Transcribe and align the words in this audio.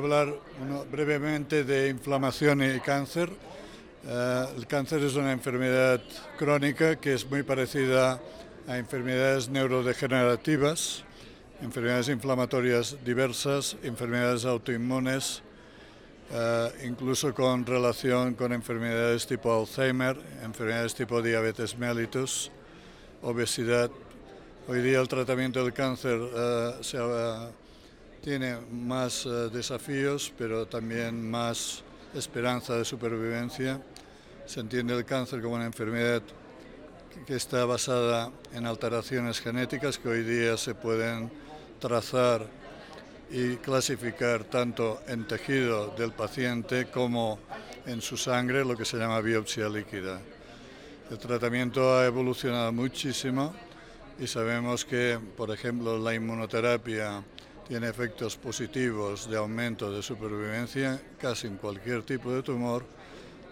brevemente 0.00 1.64
de 1.64 1.88
inflamación 1.88 2.62
y 2.62 2.80
cáncer. 2.80 3.30
Eh, 4.06 4.46
el 4.56 4.66
cáncer 4.66 5.02
es 5.02 5.14
una 5.14 5.32
enfermedad 5.32 6.00
crónica 6.38 6.96
que 6.96 7.14
es 7.14 7.28
muy 7.28 7.42
parecida 7.42 8.20
a 8.66 8.78
enfermedades 8.78 9.48
neurodegenerativas, 9.48 11.04
enfermedades 11.62 12.08
inflamatorias 12.08 12.96
diversas, 13.04 13.76
enfermedades 13.82 14.44
autoinmunes, 14.44 15.42
eh, 16.32 16.68
incluso 16.86 17.34
con 17.34 17.64
relación 17.64 18.34
con 18.34 18.52
enfermedades 18.52 19.26
tipo 19.26 19.54
Alzheimer, 19.54 20.16
enfermedades 20.42 20.94
tipo 20.94 21.22
diabetes 21.22 21.76
mellitus, 21.78 22.50
obesidad. 23.22 23.90
Hoy 24.66 24.80
día 24.82 25.00
el 25.00 25.08
tratamiento 25.08 25.62
del 25.62 25.72
cáncer 25.72 26.18
eh, 26.20 26.72
se, 26.80 26.98
tiene 28.24 28.56
más 28.72 29.26
eh, 29.26 29.50
desafíos, 29.52 30.32
pero 30.38 30.64
también 30.66 31.30
más 31.30 31.82
esperanza 32.14 32.74
de 32.74 32.82
supervivencia. 32.82 33.82
Se 34.46 34.60
entiende 34.60 34.96
el 34.96 35.04
cáncer 35.04 35.42
como 35.42 35.56
una 35.56 35.66
enfermedad 35.66 36.22
que 37.26 37.36
está 37.36 37.66
basada 37.66 38.32
en 38.54 38.64
alteraciones 38.64 39.40
genéticas 39.40 39.98
que 39.98 40.08
hoy 40.08 40.22
día 40.22 40.56
se 40.56 40.74
pueden 40.74 41.30
trazar 41.78 42.46
y 43.30 43.56
clasificar 43.56 44.44
tanto 44.44 45.02
en 45.06 45.26
tejido 45.26 45.94
del 45.94 46.12
paciente 46.12 46.86
como 46.86 47.38
en 47.84 48.00
su 48.00 48.16
sangre, 48.16 48.64
lo 48.64 48.74
que 48.74 48.86
se 48.86 48.96
llama 48.96 49.20
biopsia 49.20 49.68
líquida. 49.68 50.18
El 51.10 51.18
tratamiento 51.18 51.98
ha 51.98 52.06
evolucionado 52.06 52.72
muchísimo 52.72 53.54
y 54.18 54.26
sabemos 54.26 54.86
que, 54.86 55.20
por 55.36 55.50
ejemplo, 55.50 55.98
la 55.98 56.14
inmunoterapia 56.14 57.22
tiene 57.68 57.88
efectos 57.88 58.36
positivos 58.36 59.28
de 59.28 59.36
aumento 59.36 59.90
de 59.90 60.02
supervivencia 60.02 61.00
casi 61.18 61.46
en 61.46 61.56
cualquier 61.56 62.02
tipo 62.02 62.32
de 62.32 62.42
tumor. 62.42 62.84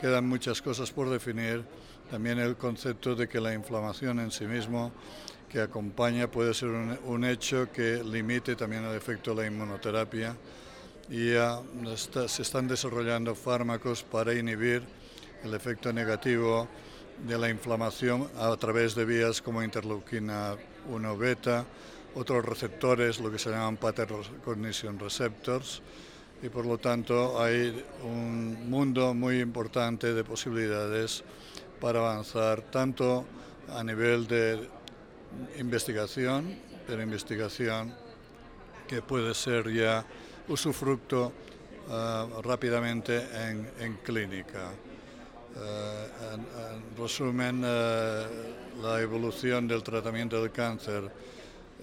Quedan 0.00 0.26
muchas 0.26 0.62
cosas 0.62 0.90
por 0.90 1.10
definir. 1.10 1.64
También 2.10 2.38
el 2.38 2.56
concepto 2.56 3.14
de 3.14 3.28
que 3.28 3.40
la 3.40 3.52
inflamación 3.52 4.18
en 4.20 4.30
sí 4.30 4.46
mismo 4.46 4.92
que 5.48 5.60
acompaña 5.60 6.30
puede 6.30 6.54
ser 6.54 6.68
un, 6.68 7.24
hecho 7.24 7.70
que 7.72 8.02
limite 8.02 8.56
también 8.56 8.84
el 8.84 8.94
efecto 8.94 9.34
de 9.34 9.42
la 9.42 9.46
inmunoterapia 9.46 10.36
y 11.10 11.32
ya 11.32 11.60
se 12.26 12.42
están 12.42 12.68
desarrollando 12.68 13.34
fármacos 13.34 14.02
para 14.02 14.34
inhibir 14.34 14.82
el 15.42 15.54
efecto 15.54 15.92
negativo 15.92 16.68
de 17.26 17.38
la 17.38 17.48
inflamación 17.48 18.28
a 18.38 18.54
través 18.56 18.94
de 18.94 19.04
vías 19.04 19.40
como 19.40 19.62
interleuquina 19.62 20.56
1 20.90 21.16
beta, 21.16 21.64
otros 22.14 22.44
receptores, 22.44 23.20
lo 23.20 23.30
que 23.30 23.38
se 23.38 23.50
llaman 23.50 23.76
pattern 23.76 24.22
recognition 24.22 24.98
receptors, 24.98 25.82
y 26.42 26.48
por 26.48 26.66
lo 26.66 26.78
tanto 26.78 27.42
hay 27.42 27.84
un 28.04 28.70
mundo 28.70 29.12
muy 29.14 29.40
importante 29.40 30.14
de 30.14 30.24
posibilidades 30.24 31.24
para 31.80 31.98
avanzar 32.00 32.62
tanto 32.62 33.24
a 33.68 33.82
nivel 33.82 34.26
de 34.26 34.68
investigación, 35.58 36.58
pero 36.86 37.02
investigación 37.02 37.94
que 38.86 39.02
puede 39.02 39.34
ser 39.34 39.72
ya 39.72 40.04
usufructo 40.48 41.32
uh, 41.88 42.42
rápidamente 42.42 43.22
en, 43.48 43.98
clínica. 44.02 44.70
Uh, 45.54 46.34
en, 46.34 46.40
en, 46.40 46.96
resumen, 46.96 47.64
uh, 47.64 48.82
la 48.82 49.00
evolución 49.00 49.68
del 49.68 49.82
tratamiento 49.82 50.40
del 50.40 50.52
cáncer 50.52 51.10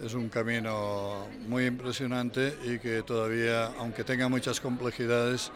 es 0.04 0.14
un 0.14 0.30
camino 0.30 1.28
muy 1.48 1.66
impresionante 1.66 2.58
y 2.66 2.80
que 2.80 3.02
todavía, 3.04 3.68
aunque 3.80 4.04
tenga 4.04 4.28
muchas 4.28 4.60
complejidades, 4.60 5.52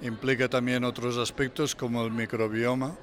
implica 0.00 0.48
también 0.48 0.84
otros 0.84 1.18
aspectos 1.18 1.74
como 1.74 2.04
el 2.04 2.10
microbioma, 2.10 2.96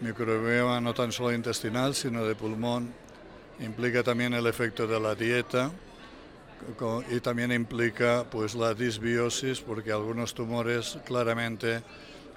microbioma 0.00 0.80
no 0.80 0.94
tan 0.94 1.12
solo 1.12 1.32
intestinal, 1.32 1.94
sino 1.94 2.24
de 2.24 2.34
pulmón, 2.34 2.92
implica 3.60 4.02
también 4.02 4.34
el 4.34 4.46
efecto 4.46 4.86
de 4.86 5.00
la 5.00 5.14
dieta 5.14 5.70
y 7.10 7.20
también 7.20 7.52
implica 7.52 8.24
pues 8.30 8.54
la 8.54 8.72
disbiosis 8.72 9.60
porque 9.60 9.92
algunos 9.92 10.32
tumores 10.32 10.98
claramente 11.04 11.82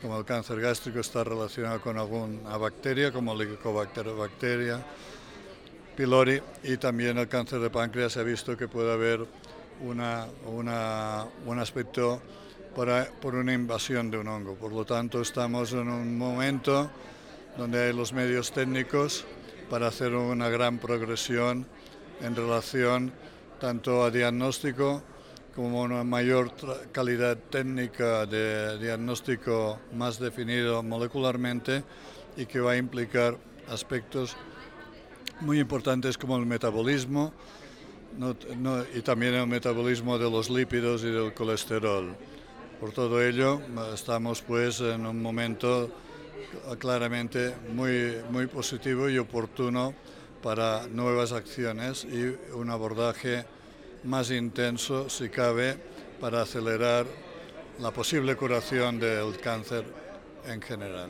como 0.02 0.18
el 0.20 0.26
cáncer 0.26 0.60
gástrico 0.60 1.00
está 1.00 1.24
relacionado 1.24 1.80
con 1.82 1.98
alguna 1.98 2.58
bacteria 2.58 3.12
como 3.12 3.34
la 3.34 3.46
bacteria 4.18 4.84
pylori 5.98 6.40
y 6.64 6.78
también 6.78 7.18
el 7.18 7.28
cáncer 7.28 7.60
de 7.60 7.72
páncreas 7.72 8.14
se 8.14 8.20
ha 8.20 8.24
visto 8.24 8.56
que 8.56 8.68
puede 8.68 8.94
haber 8.94 9.26
una, 9.82 10.28
un 10.46 11.60
aspecto 11.60 12.22
para, 12.76 13.06
por 13.20 13.34
una 13.34 13.52
invasión 13.52 14.12
de 14.12 14.20
un 14.20 14.28
hongo. 14.28 14.54
Por 14.54 14.72
lo 14.72 14.86
tanto, 14.86 15.22
estamos 15.22 15.74
en 15.74 15.90
un 15.90 16.16
momento 16.16 16.92
donde 17.58 17.88
hay 17.88 17.94
los 17.94 18.14
medios 18.14 18.52
técnicos 18.52 19.26
para 19.72 19.88
hacer 19.88 20.14
una 20.14 20.50
gran 20.50 20.78
progresión 20.78 21.66
en 22.22 22.36
relación 22.36 23.12
tanto 23.60 24.04
a 24.04 24.12
diagnóstico 24.12 25.02
como 25.56 25.82
una 25.82 26.04
mayor 26.04 26.52
calidad 26.92 27.40
técnica 27.50 28.28
de 28.28 28.78
diagnóstico 28.78 29.80
más 29.94 30.20
definido 30.20 30.84
molecularmente 30.84 31.84
y 32.38 32.46
que 32.46 32.60
va 32.60 32.74
a 32.74 32.78
implicar 32.78 33.36
aspectos 33.68 34.38
muy 35.42 35.60
importantes 35.60 36.18
como 36.18 36.38
el 36.38 36.46
metabolismo 36.46 37.34
y 38.96 39.02
también 39.02 39.36
el 39.36 39.48
metabolismo 39.48 40.18
de 40.18 40.30
los 40.30 40.50
lípidos 40.50 41.04
y 41.04 41.12
del 41.12 41.34
colesterol. 41.34 42.16
Por 42.80 42.92
todo 42.92 43.24
ello, 43.24 43.62
estamos 43.94 44.42
pues 44.42 44.82
en 44.82 45.06
un 45.06 45.22
momento 45.22 45.90
claramente 46.80 47.56
muy, 47.74 48.18
muy 48.32 48.48
positivo 48.48 49.10
y 49.10 49.18
oportuno 49.18 49.94
para 50.42 50.88
nuevas 50.88 51.32
acciones 51.32 52.06
y 52.06 52.36
un 52.54 52.70
abordaje 52.70 53.46
más 54.04 54.32
intenso, 54.32 55.10
si 55.10 55.30
cabe, 55.30 55.78
para 56.20 56.44
acelerar 56.44 57.06
la 57.80 57.92
posible 57.92 58.36
curación 58.36 59.00
del 59.00 59.38
cáncer 59.40 59.84
en 60.46 60.62
general. 60.62 61.10